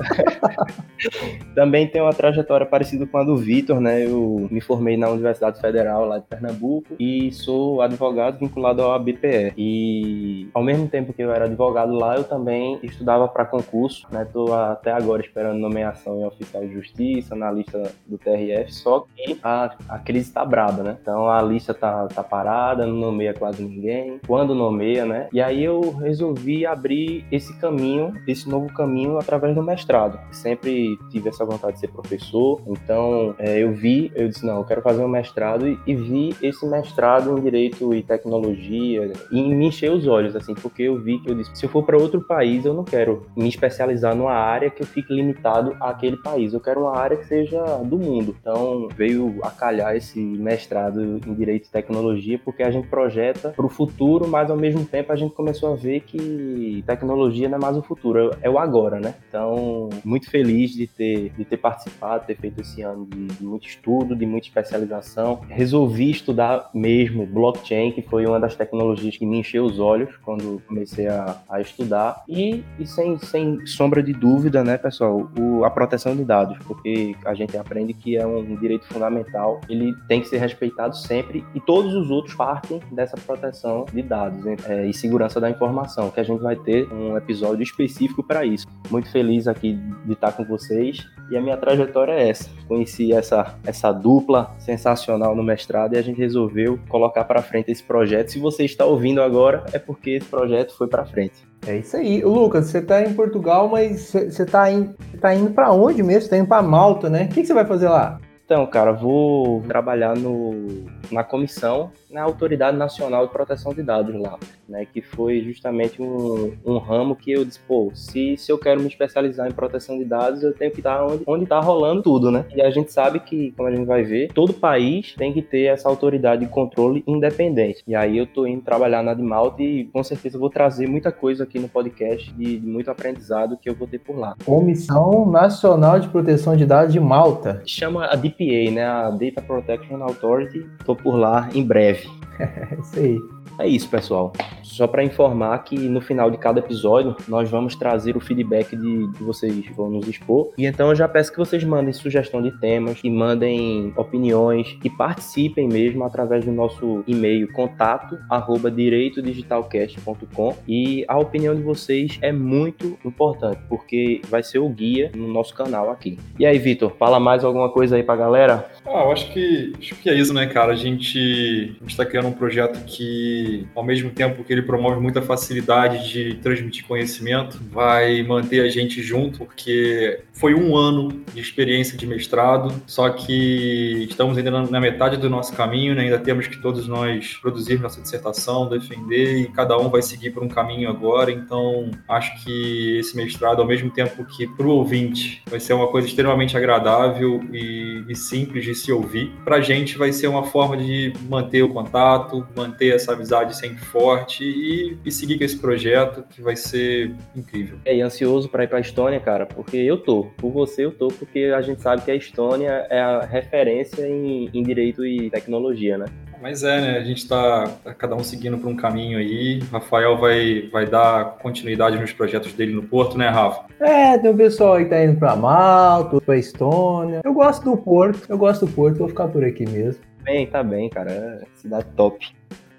também 1.56 1.88
tem 1.88 2.01
uma 2.01 2.13
trajetória 2.13 2.65
parecida 2.65 3.06
com 3.06 3.18
a 3.18 3.23
do 3.23 3.35
Vitor, 3.38 3.79
né? 3.79 4.06
Eu 4.06 4.47
me 4.51 4.62
formei 4.62 4.97
na 4.97 5.09
Universidade 5.09 5.59
Federal 5.59 6.06
lá 6.06 6.19
de 6.19 6.25
Pernambuco 6.25 6.95
e 7.00 7.31
sou 7.31 7.81
advogado 7.81 8.39
vinculado 8.39 8.81
ao 8.81 8.94
ABPE. 8.94 9.53
E 9.57 10.50
ao 10.53 10.63
mesmo 10.63 10.88
tempo 10.88 11.13
que 11.13 11.21
eu 11.21 11.31
era 11.31 11.45
advogado 11.45 11.94
lá, 11.94 12.10
eu 12.15 12.23
também 12.23 12.79
estudava 12.83 13.27
para 13.27 13.45
concurso, 13.45 14.07
né? 14.11 14.25
Tô 14.31 14.53
até 14.53 14.91
agora 14.91 15.21
esperando 15.21 15.59
nomeação 15.59 16.19
em 16.19 16.25
oficial 16.25 16.63
de 16.63 16.73
justiça, 16.73 17.35
na 17.35 17.51
lista 17.51 17.91
do 18.05 18.17
TRF, 18.17 18.73
só 18.73 19.05
que 19.15 19.39
a, 19.43 19.75
a 19.89 19.99
crise 19.99 20.31
tá 20.31 20.45
braba, 20.45 20.83
né? 20.83 20.97
Então 21.01 21.29
a 21.29 21.41
lista 21.41 21.73
tá, 21.73 22.07
tá 22.07 22.23
parada, 22.23 22.85
não 22.85 22.95
nomeia 22.95 23.33
quase 23.33 23.63
ninguém. 23.63 24.19
Quando 24.25 24.55
nomeia, 24.55 25.05
né? 25.05 25.27
E 25.31 25.41
aí 25.41 25.63
eu 25.63 25.91
resolvi 25.97 26.65
abrir 26.65 27.25
esse 27.31 27.57
caminho, 27.59 28.13
esse 28.27 28.47
novo 28.49 28.71
caminho 28.73 29.17
através 29.17 29.55
do 29.55 29.63
mestrado. 29.63 30.19
Sempre 30.31 30.97
tive 31.09 31.29
essa 31.29 31.45
vontade 31.45 31.73
de 31.73 31.79
ser 31.79 31.89
professor, 31.89 32.61
então 32.67 33.35
é, 33.37 33.63
eu 33.63 33.73
vi, 33.73 34.11
eu 34.15 34.27
disse, 34.27 34.45
não, 34.45 34.57
eu 34.57 34.63
quero 34.63 34.81
fazer 34.81 35.03
um 35.03 35.07
mestrado 35.07 35.67
e, 35.67 35.79
e 35.85 35.95
vi 35.95 36.35
esse 36.41 36.65
mestrado 36.65 37.37
em 37.37 37.41
Direito 37.41 37.93
e 37.93 38.03
Tecnologia 38.03 39.11
e 39.31 39.41
me 39.41 39.67
encheu 39.67 39.93
os 39.93 40.07
olhos, 40.07 40.35
assim, 40.35 40.53
porque 40.53 40.83
eu 40.83 40.99
vi 40.99 41.19
que 41.19 41.29
eu 41.29 41.35
disse, 41.35 41.51
se 41.53 41.65
eu 41.65 41.69
for 41.69 41.83
para 41.83 41.97
outro 42.01 42.21
país, 42.21 42.65
eu 42.65 42.74
não 42.74 42.83
quero 42.83 43.25
me 43.36 43.48
especializar 43.48 44.15
numa 44.15 44.33
área 44.33 44.69
que 44.69 44.81
eu 44.81 44.88
fique 44.88 45.13
limitado 45.13 45.75
àquele 45.80 46.18
país. 46.18 46.53
Eu 46.53 46.59
quero 46.59 46.81
uma 46.81 46.98
área 46.98 47.18
que 47.18 47.25
seja 47.25 47.62
do 47.83 47.98
mundo. 47.98 48.36
Então, 48.39 48.88
veio 48.95 49.39
a 49.44 49.50
calhar 49.50 49.95
esse 49.95 50.19
mestrado 50.19 51.01
em 51.01 51.33
Direito 51.33 51.68
e 51.68 51.71
Tecnologia, 51.71 52.39
porque 52.44 52.63
a 52.63 52.71
gente 52.71 52.88
projeta 52.88 53.50
para 53.50 53.65
o 53.65 53.69
futuro, 53.69 54.27
mas 54.27 54.50
ao 54.50 54.57
mesmo 54.57 54.86
tempo 54.86 55.12
a 55.12 55.15
gente 55.15 55.33
começou 55.33 55.74
a 55.74 55.75
ver 55.75 56.01
que 56.01 56.83
tecnologia 56.86 57.48
não 57.48 57.57
é 57.57 57.62
mais 57.62 57.77
o 57.77 57.81
futuro, 57.81 58.31
é 58.42 58.50
o 58.50 58.57
agora, 58.57 59.00
né? 59.00 59.15
Então, 59.27 59.89
muito 60.04 60.30
feliz 60.30 60.71
de 60.71 60.88
ter, 60.88 61.31
de 61.38 61.45
ter 61.45 61.57
participado, 61.57 62.25
ter 62.25 62.36
feito 62.36 62.62
esse 62.62 62.81
ano 62.81 63.06
de, 63.06 63.27
de 63.27 63.44
muito 63.44 63.68
estudo, 63.68 64.15
de 64.15 64.25
muita 64.25 64.47
especialização. 64.47 65.42
Resolvi 65.50 66.09
estudar 66.09 66.69
mesmo 66.74 67.25
blockchain, 67.25 67.92
que 67.92 68.02
foi 68.02 68.25
uma 68.25 68.40
das 68.40 68.56
tecnologias 68.56 69.18
que 69.18 69.25
me 69.25 69.40
encheu 69.40 69.64
os 69.66 69.80
olhos 69.80 70.16
quando 70.18 70.61
comecei 70.68 71.07
a, 71.07 71.37
a 71.49 71.61
estudar 71.61 71.91
estudar 71.92 72.24
e, 72.28 72.64
e 72.80 72.88
sem, 72.88 73.18
sem 73.19 73.66
sombra 73.66 74.02
de 74.02 74.14
dúvida, 74.14 74.64
né, 74.64 74.78
pessoal, 74.78 75.30
o, 75.38 75.66
a 75.66 75.69
proteção 75.69 76.16
de 76.16 76.24
dados, 76.24 76.57
porque 76.66 77.16
a 77.26 77.33
gente 77.33 77.57
aprende 77.57 77.94
que 77.94 78.16
é 78.16 78.26
um 78.26 78.56
direito 78.56 78.86
fundamental, 78.88 79.60
ele 79.68 79.94
tem 80.07 80.21
que 80.21 80.28
ser 80.28 80.38
respeitado 80.38 80.95
sempre 80.95 81.45
e 81.54 81.60
todos 81.60 81.94
os 81.94 82.10
outros 82.10 82.33
partem 82.36 82.80
dessa 82.92 83.18
proteção 83.18 83.86
de 83.92 84.02
dados 84.02 84.45
é, 84.68 84.86
e 84.86 84.94
segurança 84.94 85.40
da 85.40 85.50
informação, 85.50 86.10
que 86.10 86.19
a 86.19 86.24
gente 86.24 86.42
vai 86.42 86.56
ter 86.56 86.92
um 86.92 87.18
episódio 87.18 87.62
específico 87.62 88.24
para 88.24 88.45
isso. 88.45 88.66
Muito 88.90 89.12
feliz 89.12 89.48
aqui 89.48 89.74
de 90.06 90.14
estar 90.14 90.31
com 90.31 90.45
vocês 90.45 91.06
e 91.30 91.38
a 91.38 91.42
minha 91.42 91.57
trajetória 91.57 92.14
é 92.14 92.30
essa. 92.30 92.50
Conheci 92.68 93.14
essa, 93.14 93.56
essa 93.66 93.92
dupla 93.92 94.54
sensacional 94.60 95.36
no 95.36 95.44
mestrado 95.44 95.94
e 95.94 95.98
a 95.98 96.02
gente 96.02 96.18
resolveu 96.18 96.80
colocar 96.90 97.24
para 97.24 97.42
frente 97.42 97.71
esse 97.71 97.83
projeto. 97.83 98.31
Se 98.31 98.40
você 98.40 98.64
está 98.64 98.86
ouvindo 98.86 99.21
agora, 99.21 99.66
é 99.71 99.80
porque 99.80 100.12
esse 100.12 100.28
projeto 100.28 100.76
foi 100.78 100.88
para 100.88 101.06
frente. 101.06 101.50
É 101.65 101.77
isso 101.77 101.95
aí. 101.95 102.21
Lucas, 102.23 102.68
você 102.68 102.80
está 102.80 103.01
em 103.03 103.13
Portugal, 103.13 103.69
mas 103.69 104.09
você 104.09 104.44
está 104.44 104.71
in, 104.71 104.94
tá 105.19 105.33
indo 105.33 105.51
para 105.51 105.71
onde 105.71 106.01
mesmo? 106.01 106.23
Está 106.23 106.37
indo 106.37 106.47
para 106.47 106.61
Malta, 106.61 107.09
né? 107.09 107.25
O 107.25 107.27
que 107.30 107.45
você 107.45 107.53
vai 107.53 107.65
fazer 107.65 107.87
lá? 107.87 108.19
Então, 108.45 108.65
cara, 108.68 108.91
vou 108.91 109.61
trabalhar 109.61 110.13
no, 110.18 110.85
na 111.09 111.23
comissão 111.23 111.89
na 112.09 112.23
Autoridade 112.23 112.75
Nacional 112.75 113.25
de 113.25 113.31
Proteção 113.31 113.73
de 113.73 113.81
Dados 113.81 114.13
lá, 114.19 114.37
né? 114.71 114.87
Que 114.92 115.01
foi 115.01 115.42
justamente 115.42 116.01
um, 116.01 116.54
um 116.66 116.78
ramo 116.78 117.16
que 117.16 117.31
eu 117.31 117.45
disse, 117.45 117.59
pô, 117.59 117.92
se, 117.94 118.37
se 118.37 118.51
eu 118.51 118.57
quero 118.57 118.81
me 118.81 118.87
especializar 118.87 119.47
em 119.47 119.54
proteção 119.54 119.97
de 119.97 120.06
dados, 120.06 120.42
eu 120.42 120.54
tenho 120.54 120.71
que 120.71 120.80
estar 120.80 121.06
onde, 121.06 121.23
onde 121.28 121.45
tá 121.45 121.59
rolando 121.59 122.01
tudo, 122.01 122.31
né? 122.31 122.45
E 122.56 122.61
a 122.61 122.71
gente 122.71 122.92
sabe 122.92 123.19
que, 123.19 123.51
como 123.51 123.68
a 123.68 123.71
gente 123.71 123.85
vai 123.85 124.04
ver, 124.04 124.31
todo 124.33 124.54
país 124.54 125.13
tem 125.16 125.33
que 125.33 125.42
ter 125.42 125.66
essa 125.66 125.90
autoridade 125.90 126.45
de 126.45 126.51
controle 126.51 127.04
independente. 127.06 127.83
E 127.87 127.94
aí 127.94 128.18
eu 128.18 128.25
tô 128.25 128.47
indo 128.47 128.61
trabalhar 128.61 129.04
na 129.04 129.13
de 129.13 129.21
Malta 129.21 129.61
e 129.61 129.85
com 129.85 130.04
certeza 130.04 130.40
vou 130.40 130.49
trazer 130.49 130.87
muita 130.87 131.11
coisa 131.11 131.44
aqui 131.44 131.59
no 131.59 131.68
podcast 131.68 132.31
de, 132.33 132.59
de 132.59 132.68
muito 132.68 132.90
aprendizado 132.90 133.57
que 133.57 133.69
eu 133.69 133.75
vou 133.75 133.87
ter 133.87 133.99
por 133.99 134.18
lá. 134.18 134.35
Comissão 134.45 135.30
Nacional 135.30 135.99
de 135.99 136.07
Proteção 136.07 136.56
de 136.56 136.66
Dados 136.66 136.94
de 136.94 136.99
Malta. 136.99 137.61
Chama 137.66 138.06
a 138.06 138.16
DPA, 138.16 138.71
né? 138.71 138.85
A 138.85 139.09
Data 139.09 139.42
Protection 139.42 140.01
Authority. 140.01 140.66
Tô 140.85 140.95
por 140.95 141.16
lá 141.16 141.49
em 141.54 141.63
breve. 141.63 142.07
É 142.42 142.75
isso 142.81 142.99
aí. 142.99 143.41
É 143.60 143.68
isso, 143.68 143.90
pessoal. 143.90 144.33
Só 144.64 144.88
para 144.88 145.04
informar 145.04 145.60
que 145.64 145.78
no 145.78 146.02
final 146.02 146.31
de 146.31 146.38
cada 146.38 146.60
episódio 146.60 147.16
nós 147.28 147.50
vamos 147.50 147.76
trazer 147.76 148.16
o 148.16 148.19
feedback 148.19 148.76
de 148.76 149.12
que 149.18 149.24
vocês 149.24 149.66
vão 149.76 149.90
nos 149.90 150.07
expor. 150.07 150.52
E 150.57 150.66
então 150.66 150.90
eu 150.90 150.95
já 150.95 151.07
peço 151.07 151.31
que 151.31 151.38
vocês 151.38 151.64
mandem 151.64 151.94
sugestão 151.94 152.42
de 152.42 152.52
temas, 152.60 153.00
e 153.04 153.10
mandem 153.10 153.94
opiniões 153.95 154.78
e 154.83 154.90
participem 154.90 155.68
mesmo 155.68 156.04
através 156.04 156.45
do 156.45 156.52
nosso 156.52 157.04
e-mail 157.06 157.52
contato 157.52 158.18
arroba 158.30 158.71
direitodigitalcast.com 158.71 160.56
e 160.68 161.06
a 161.07 161.18
opinião 161.18 161.56
de 161.56 161.62
vocês 161.62 162.18
é 162.21 162.31
muito 162.31 162.98
importante 163.04 163.60
porque 163.68 164.21
vai 164.30 164.44
ser 164.44 164.60
o 164.60 164.69
guia 164.69 165.12
no 165.16 165.28
nosso 165.28 165.54
canal 165.54 165.92
aqui. 165.92 166.18
E 166.40 166.45
aí, 166.45 166.57
Vitor, 166.57 166.92
fala 166.98 167.19
mais 167.19 167.44
alguma 167.44 167.69
coisa 167.69 167.95
aí 167.95 168.04
pra 168.04 168.16
galera? 168.16 168.69
Ah, 168.86 169.04
eu 169.04 169.12
acho 169.12 169.31
que, 169.31 169.74
acho 169.78 169.95
que 169.95 170.10
é 170.10 170.16
isso, 170.16 170.33
né, 170.33 170.48
cara? 170.48 170.71
A 170.71 170.76
gente 170.76 171.76
está 171.88 172.06
criando 172.06 172.28
um 172.28 172.33
projeto 172.33 172.83
que, 172.86 173.31
ao 173.76 173.83
mesmo 173.83 174.09
tempo 174.09 174.44
que 174.44 174.52
ele 174.52 174.61
promove 174.61 175.00
muita 175.00 175.21
facilidade 175.21 176.11
de 176.11 176.35
transmitir 176.35 176.85
conhecimento, 176.85 177.59
vai 177.71 178.23
manter 178.23 178.61
a 178.61 178.69
gente 178.69 179.02
junto, 179.02 179.40
porque 179.40 180.19
foi 180.33 180.54
um 180.54 180.76
ano 180.76 181.23
de 181.33 181.40
experiência 181.40 181.97
de 181.97 182.07
mestrado, 182.07 182.73
só 182.88 183.09
que 183.09 184.07
estamos 184.09 184.38
ainda 184.38 184.52
na 184.52 184.80
metade 184.80 185.18
do 185.18 185.30
nosso 185.30 185.54
caminho, 185.54 185.95
né? 185.95 186.04
ainda 186.04 186.19
temos 186.19 186.47
que 186.47 186.61
todos 186.61 186.88
nós 186.88 187.38
produzir 187.42 187.80
nossa 187.80 188.02
dissertação, 188.02 188.68
defender, 188.68 189.42
e 189.42 189.47
cada 189.47 189.78
um 189.78 189.90
vai 189.90 190.02
seguir 190.02 190.31
por 190.31 190.44
um 190.44 190.47
caminho 190.47 190.90
agora, 190.90 191.31
então 191.31 191.92
acho 192.07 192.44
que 192.44 192.97
esse 193.00 193.16
mestrado, 193.16 193.61
ao 193.61 193.68
mesmo 193.68 193.90
tempo 193.92 194.23
que 194.26 194.47
para 194.47 194.66
o 194.66 194.71
ouvinte 194.71 195.42
vai 195.50 195.59
ser 195.59 195.73
uma 195.73 195.88
coisa 195.88 196.07
extremamente 196.07 196.57
agradável 196.57 197.42
e, 197.52 198.04
e 198.07 198.16
simples 198.16 198.66
de 198.66 198.76
se 198.76 198.92
ouvir, 198.92 199.31
para 199.44 199.57
a 199.57 199.61
gente 199.61 199.97
vai 199.97 200.11
ser 200.11 200.28
uma 200.28 200.44
forma 200.44 200.78
de 200.78 201.14
manter 201.30 201.64
o 201.64 201.69
contato, 201.69 202.45
manter 202.56 202.95
essa 202.95 203.16
amizade 203.21 203.56
sempre 203.56 203.78
forte 203.78 204.44
e, 204.44 204.97
e 205.06 205.11
seguir 205.11 205.37
com 205.37 205.44
esse 205.44 205.57
projeto 205.57 206.23
que 206.30 206.42
vai 206.42 206.56
ser 206.56 207.13
incrível. 207.35 207.78
É, 207.85 207.95
e 207.95 208.01
ansioso 208.01 208.49
para 208.49 208.63
ir 208.63 208.68
para 208.68 208.80
a 208.80 208.81
Estônia, 208.81 209.19
cara, 209.19 209.45
porque 209.45 209.78
eu 209.78 209.97
tô. 209.97 210.25
Por 210.37 210.51
você 210.51 210.85
eu 210.85 210.92
tô, 210.92 211.07
porque 211.07 211.54
a 211.56 211.61
gente 211.61 211.81
sabe 211.81 212.01
que 212.01 212.11
a 212.11 212.16
Estônia 212.16 212.87
é 212.90 212.99
a 212.99 213.21
referência 213.21 214.07
em, 214.07 214.49
em 214.54 214.63
direito 214.63 215.06
e 215.06 215.30
tecnologia, 215.30 215.97
né? 215.97 216.06
Mas 216.42 216.63
é, 216.63 216.81
né? 216.81 216.97
A 216.97 217.04
gente 217.04 217.19
está 217.19 217.68
tá 217.83 217.94
cada 217.94 218.16
um 218.16 218.23
seguindo 218.23 218.57
por 218.57 218.68
um 218.68 218.75
caminho 218.75 219.19
aí. 219.19 219.59
Rafael 219.71 220.18
vai, 220.18 220.68
vai 220.71 220.87
dar 220.87 221.37
continuidade 221.37 221.99
nos 221.99 222.11
projetos 222.11 222.51
dele 222.54 222.73
no 222.73 222.81
Porto, 222.81 223.16
né, 223.16 223.30
Rafa? 223.30 223.66
É, 223.80 224.18
tem 224.18 224.31
o 224.31 224.35
pessoal 224.35 224.73
aí 224.73 224.85
que 224.85 224.90
tá 224.90 225.04
indo 225.04 225.19
para 225.19 225.35
Malta, 225.35 226.19
para 226.19 226.37
Estônia. 226.37 227.21
Eu 227.23 227.33
gosto 227.33 227.63
do 227.63 227.78
Porto, 227.78 228.25
eu 228.28 228.37
gosto 228.40 228.66
do 228.66 228.71
Porto, 228.71 228.97
vou 228.97 229.09
ficar 229.09 229.28
por 229.28 229.45
aqui 229.45 229.69
mesmo. 229.69 230.01
Bem, 230.23 230.47
tá 230.47 230.63
bem, 230.63 230.90
cara. 230.90 231.11
É 231.11 231.42
cidade 231.56 231.85
top. 231.95 232.35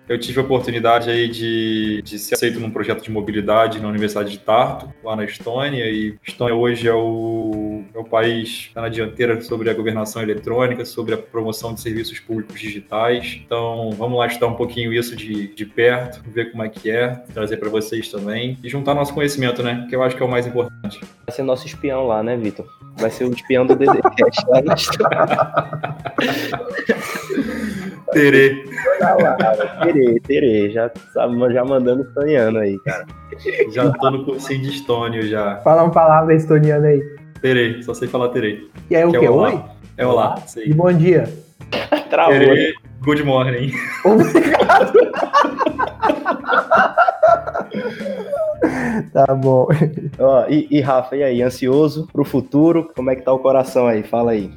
Eu 0.08 0.18
tive 0.18 0.40
a 0.40 0.42
oportunidade 0.42 1.08
aí 1.08 1.28
de, 1.28 2.02
de 2.02 2.18
ser 2.18 2.34
aceito 2.34 2.58
num 2.58 2.70
projeto 2.70 3.02
de 3.02 3.10
mobilidade 3.10 3.80
na 3.80 3.88
Universidade 3.88 4.30
de 4.30 4.38
Tartu, 4.38 4.92
lá 5.02 5.14
na 5.14 5.24
Estônia, 5.24 5.84
e 5.88 6.16
Estônia 6.26 6.54
hoje 6.54 6.88
é 6.88 6.92
o, 6.92 7.84
é 7.94 7.98
o 7.98 8.04
país 8.04 8.70
tá 8.74 8.82
na 8.82 8.88
dianteira 8.88 9.40
sobre 9.40 9.70
a 9.70 9.74
governação 9.74 10.20
eletrônica, 10.20 10.84
sobre 10.84 11.14
a 11.14 11.18
promoção 11.18 11.72
de 11.72 11.80
serviços 11.80 12.18
públicos 12.18 12.60
digitais. 12.60 13.40
Então, 13.44 13.90
vamos 13.92 14.18
lá 14.18 14.26
estudar 14.26 14.48
um 14.48 14.56
pouquinho 14.56 14.92
isso 14.92 15.14
de, 15.14 15.54
de 15.54 15.64
perto, 15.64 16.20
ver 16.28 16.50
como 16.50 16.64
é 16.64 16.68
que 16.68 16.90
é, 16.90 17.08
trazer 17.32 17.56
para 17.58 17.70
vocês 17.70 18.08
também, 18.08 18.58
e 18.62 18.68
juntar 18.68 18.94
nosso 18.94 19.14
conhecimento, 19.14 19.62
né? 19.62 19.86
Que 19.88 19.96
eu 19.96 20.02
acho 20.02 20.16
que 20.16 20.22
é 20.22 20.26
o 20.26 20.30
mais 20.30 20.46
importante. 20.46 21.00
Vai 21.26 21.34
ser 21.34 21.42
nosso 21.42 21.66
espião 21.66 22.06
lá, 22.06 22.22
né, 22.22 22.36
Vitor? 22.36 22.66
Vai 22.98 23.10
ser 23.10 23.24
o 23.24 23.32
espião 23.32 23.64
do 23.64 23.74
DDCast 23.76 24.46
lá 24.48 24.60
na 24.62 24.74
Terê. 28.12 28.64
Terê, 29.82 30.20
terê. 30.20 30.70
Já, 30.70 30.90
já 31.52 31.64
mandando 31.64 32.02
estoniano 32.02 32.58
aí, 32.58 32.78
cara. 32.80 33.06
Já 33.72 33.90
tô 33.90 34.10
no 34.10 34.24
cursinho 34.24 34.62
de 34.62 34.70
estônio 34.70 35.22
já. 35.26 35.56
Fala 35.58 35.84
uma 35.84 35.92
palavra 35.92 36.34
estoniana 36.34 36.88
aí. 36.88 37.02
Terê, 37.40 37.82
só 37.82 37.94
sei 37.94 38.08
falar 38.08 38.28
terê. 38.28 38.66
E 38.90 38.96
aí 38.96 39.04
o 39.04 39.10
Que 39.12 39.18
que? 39.20 39.26
é 39.26 39.30
olá. 39.30 39.48
Oi? 39.48 39.62
É 39.96 40.06
olá, 40.06 40.34
E 40.44 40.48
sei. 40.48 40.72
bom 40.72 40.92
dia. 40.92 41.24
Travou. 42.10 42.38
Terê, 42.38 42.74
good 43.02 43.22
morning. 43.24 43.72
Obrigado. 44.04 44.92
tá 49.12 49.34
bom. 49.34 49.66
Ó, 50.18 50.46
e, 50.48 50.66
e 50.70 50.80
Rafa, 50.80 51.16
e 51.16 51.22
aí? 51.22 51.42
Ansioso 51.42 52.08
pro 52.12 52.24
futuro? 52.24 52.90
Como 52.94 53.10
é 53.10 53.16
que 53.16 53.22
tá 53.22 53.32
o 53.32 53.38
coração 53.38 53.86
aí? 53.86 54.02
Fala 54.02 54.32
aí. 54.32 54.50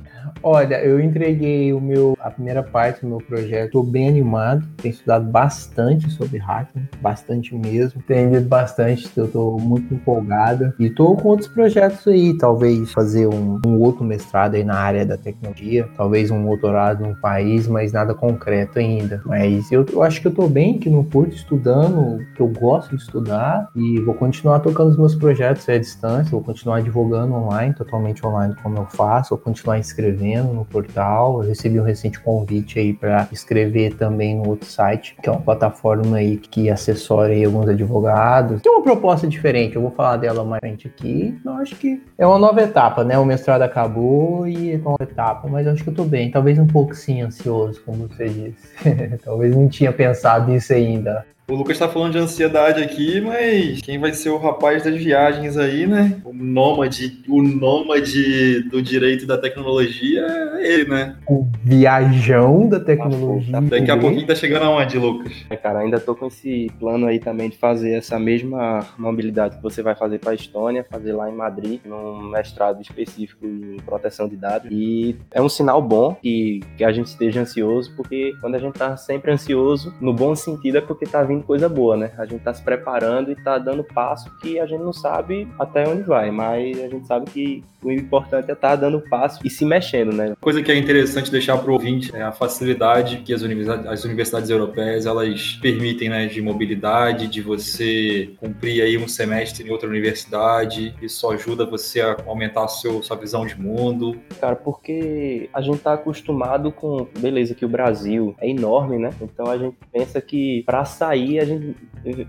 Olha, 0.43 0.83
eu 0.83 0.99
entreguei 0.99 1.73
o 1.73 1.81
meu, 1.81 2.15
a 2.19 2.29
primeira 2.29 2.61
parte 2.61 3.01
do 3.01 3.07
meu 3.07 3.17
projeto. 3.17 3.65
Estou 3.65 3.83
bem 3.83 4.07
animado. 4.07 4.65
Tenho 4.77 4.93
estudado 4.93 5.25
bastante 5.25 6.09
sobre 6.11 6.37
hacking, 6.37 6.87
bastante 7.01 7.55
mesmo. 7.55 8.01
Tenho 8.07 8.31
lido 8.31 8.47
bastante. 8.47 9.09
Eu 9.15 9.57
muito 9.59 9.93
empolgado. 9.93 10.73
E 10.79 10.85
estou 10.85 11.15
com 11.15 11.29
outros 11.29 11.47
projetos 11.47 12.07
aí. 12.07 12.37
Talvez 12.37 12.91
fazer 12.91 13.27
um, 13.27 13.59
um 13.65 13.79
outro 13.79 14.03
mestrado 14.03 14.55
aí 14.55 14.63
na 14.63 14.75
área 14.75 15.05
da 15.05 15.17
tecnologia. 15.17 15.87
Talvez 15.95 16.29
um 16.29 16.45
doutorado 16.45 17.03
num 17.03 17.15
país, 17.15 17.67
mas 17.67 17.91
nada 17.91 18.13
concreto 18.13 18.79
ainda. 18.79 19.21
Mas 19.25 19.71
eu, 19.71 19.85
eu 19.91 20.03
acho 20.03 20.21
que 20.21 20.27
eu 20.27 20.49
bem 20.49 20.75
aqui 20.75 20.89
no 20.89 21.03
Porto 21.03 21.33
estudando 21.33 22.23
que 22.35 22.41
eu 22.41 22.47
gosto 22.47 22.95
de 22.95 23.01
estudar. 23.01 23.69
E 23.75 23.99
vou 24.01 24.13
continuar 24.13 24.59
tocando 24.59 24.89
os 24.89 24.97
meus 24.97 25.15
projetos 25.15 25.67
à 25.69 25.77
distância. 25.77 26.31
Vou 26.31 26.43
continuar 26.43 26.81
divulgando 26.81 27.33
online, 27.33 27.73
totalmente 27.73 28.25
online 28.25 28.55
como 28.61 28.77
eu 28.77 28.85
faço. 28.85 29.31
Vou 29.31 29.39
continuar 29.39 29.79
escrevendo 29.79 30.24
no 30.33 30.65
portal. 30.65 31.41
Eu 31.41 31.49
recebi 31.49 31.79
um 31.79 31.83
recente 31.83 32.19
convite 32.19 32.79
aí 32.79 32.93
para 32.93 33.27
escrever 33.31 33.95
também 33.95 34.35
no 34.35 34.49
outro 34.49 34.67
site, 34.67 35.15
que 35.21 35.29
é 35.29 35.31
uma 35.31 35.41
plataforma 35.41 36.17
aí 36.17 36.37
que 36.37 36.69
assessora 36.69 37.33
aí 37.33 37.43
alguns 37.43 37.67
advogados. 37.67 38.61
Tem 38.61 38.71
uma 38.71 38.81
proposta 38.81 39.27
diferente, 39.27 39.75
eu 39.75 39.81
vou 39.81 39.91
falar 39.91 40.17
dela 40.17 40.43
mais 40.43 40.59
frente 40.59 40.87
aqui. 40.87 41.37
Eu 41.43 41.53
acho 41.53 41.75
que 41.75 42.01
é 42.17 42.25
uma 42.25 42.39
nova 42.39 42.61
etapa, 42.61 43.03
né? 43.03 43.17
O 43.17 43.25
mestrado 43.25 43.61
acabou 43.61 44.47
e 44.47 44.71
é 44.71 44.75
uma 44.77 44.91
nova 44.91 45.03
etapa, 45.03 45.47
mas 45.47 45.65
eu 45.65 45.73
acho 45.73 45.83
que 45.83 45.89
eu 45.89 45.95
tô 45.95 46.03
bem. 46.03 46.31
Talvez 46.31 46.57
um 46.57 46.67
pouco 46.67 46.95
sim 46.95 47.21
ansioso, 47.21 47.81
como 47.85 48.07
você 48.07 48.25
disse. 48.27 48.75
Talvez 49.23 49.55
não 49.55 49.67
tinha 49.67 49.91
pensado 49.91 50.51
nisso 50.51 50.73
ainda. 50.73 51.25
O 51.47 51.53
Lucas 51.53 51.77
tá 51.77 51.87
falando 51.87 52.13
de 52.13 52.17
ansiedade 52.17 52.81
aqui, 52.81 53.21
mas 53.21 53.79
quem 53.81 53.99
vai 53.99 54.11
ser 54.13 54.29
o 54.29 54.37
rapaz 54.37 54.83
das 54.83 54.95
viagens 54.95 55.57
aí, 55.57 55.85
né? 55.85 56.19
O 56.25 56.33
nômade, 56.33 57.21
o 57.27 57.43
nômade 57.43 58.63
do 58.63 58.81
direito 58.81 59.25
e 59.25 59.27
da 59.27 59.37
tecnologia 59.37 60.25
é 60.25 60.73
ele, 60.73 60.89
né? 60.89 61.15
O 61.27 61.47
viajão 61.63 62.67
da 62.67 62.79
tecnologia. 62.79 63.61
Daqui 63.61 63.91
a 63.91 63.97
pouquinho 63.97 64.25
tá 64.25 64.33
chegando 64.33 64.63
aonde, 64.63 64.97
Lucas? 64.97 65.45
É, 65.47 65.55
cara, 65.55 65.79
ainda 65.81 65.99
tô 65.99 66.15
com 66.15 66.25
esse 66.25 66.71
plano 66.79 67.05
aí 67.05 67.19
também 67.19 67.47
de 67.47 67.57
fazer 67.57 67.93
essa 67.93 68.17
mesma 68.17 68.83
mobilidade 68.97 69.57
que 69.57 69.61
você 69.61 69.83
vai 69.83 69.93
fazer 69.93 70.17
para 70.17 70.33
Estônia, 70.33 70.83
fazer 70.89 71.13
lá 71.13 71.29
em 71.29 71.35
Madrid, 71.35 71.79
num 71.85 72.23
mestrado 72.23 72.81
específico 72.81 73.45
em 73.45 73.77
proteção 73.85 74.27
de 74.27 74.35
dados. 74.35 74.67
E 74.71 75.15
é 75.29 75.39
um 75.43 75.49
sinal 75.49 75.79
bom 75.79 76.15
que, 76.15 76.61
que 76.75 76.83
a 76.83 76.91
gente 76.91 77.05
esteja 77.05 77.41
ansioso, 77.41 77.95
porque 77.95 78.33
quando 78.41 78.55
a 78.55 78.59
gente 78.59 78.73
tá 78.73 78.97
sempre 78.97 79.31
ansioso, 79.31 79.93
no 80.01 80.11
bom 80.11 80.35
sentido, 80.35 80.79
é 80.79 80.81
porque 80.81 81.05
tá 81.05 81.21
vindo 81.21 81.34
coisa 81.41 81.69
boa, 81.69 81.97
né? 81.97 82.11
A 82.17 82.25
gente 82.25 82.41
tá 82.41 82.53
se 82.53 82.61
preparando 82.61 83.31
e 83.31 83.35
tá 83.35 83.57
dando 83.57 83.83
passo 83.83 84.29
que 84.39 84.59
a 84.59 84.65
gente 84.65 84.81
não 84.81 84.93
sabe 84.93 85.47
até 85.59 85.87
onde 85.87 86.03
vai, 86.03 86.31
mas 86.31 86.81
a 86.81 86.87
gente 86.87 87.07
sabe 87.07 87.29
que 87.29 87.63
o 87.83 87.91
importante 87.91 88.49
é 88.49 88.53
estar 88.53 88.69
tá 88.69 88.75
dando 88.75 88.99
passo 88.99 89.39
e 89.45 89.49
se 89.49 89.63
mexendo, 89.63 90.11
né? 90.11 90.35
Coisa 90.41 90.61
que 90.61 90.71
é 90.71 90.77
interessante 90.77 91.31
deixar 91.31 91.57
para 91.57 91.69
o 91.69 91.73
ouvinte 91.73 92.15
é 92.15 92.23
a 92.23 92.31
facilidade 92.31 93.17
que 93.17 93.33
as 93.33 93.41
universidades, 93.43 93.85
as 93.85 94.03
universidades 94.03 94.49
europeias 94.49 95.05
elas 95.05 95.59
permitem, 95.61 96.09
né, 96.09 96.25
de 96.25 96.41
mobilidade, 96.41 97.27
de 97.27 97.41
você 97.41 98.31
cumprir 98.37 98.81
aí 98.81 98.97
um 98.97 99.07
semestre 99.07 99.67
em 99.67 99.71
outra 99.71 99.87
universidade. 99.87 100.95
Isso 101.01 101.29
ajuda 101.29 101.65
você 101.65 102.01
a 102.01 102.17
aumentar 102.25 102.63
a 102.63 102.67
seu, 102.67 103.03
sua 103.03 103.15
visão 103.17 103.45
de 103.45 103.59
mundo. 103.59 104.19
Cara, 104.39 104.55
porque 104.55 105.49
a 105.53 105.61
gente 105.61 105.79
tá 105.79 105.93
acostumado 105.93 106.71
com, 106.71 107.07
beleza, 107.19 107.53
que 107.53 107.65
o 107.65 107.69
Brasil 107.69 108.35
é 108.39 108.49
enorme, 108.49 108.97
né? 108.97 109.11
Então 109.21 109.47
a 109.47 109.57
gente 109.57 109.75
pensa 109.91 110.19
que 110.19 110.63
para 110.65 110.85
sair 110.85 111.24
a 111.39 111.45
gente 111.45 111.75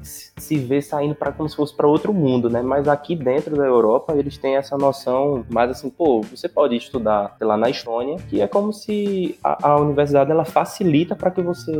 se 0.04 0.56
vê 0.58 0.80
saindo 0.80 1.14
para 1.14 1.32
como 1.32 1.48
se 1.48 1.56
fosse 1.56 1.76
para 1.76 1.86
outro 1.86 2.12
mundo, 2.12 2.48
né? 2.48 2.62
Mas 2.62 2.88
aqui 2.88 3.14
dentro 3.14 3.56
da 3.56 3.64
Europa 3.64 4.14
eles 4.16 4.38
têm 4.38 4.56
essa 4.56 4.76
noção 4.76 5.44
mais 5.50 5.70
assim, 5.70 5.90
pô, 5.90 6.20
você 6.22 6.48
pode 6.48 6.76
estudar, 6.76 7.34
sei 7.38 7.46
lá, 7.46 7.56
na 7.56 7.68
Estônia, 7.68 8.16
que 8.28 8.40
é 8.40 8.46
como 8.46 8.72
se 8.72 9.38
a, 9.42 9.70
a 9.70 9.76
universidade 9.80 10.30
ela 10.30 10.44
facilita 10.44 11.14
para 11.14 11.30
que 11.30 11.42
você 11.42 11.72